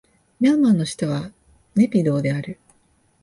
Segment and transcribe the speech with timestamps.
[0.39, 1.31] ミャンマーの首都は
[1.75, 2.57] ネピドーである